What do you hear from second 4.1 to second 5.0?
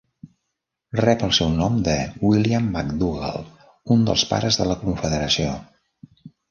dels pares de la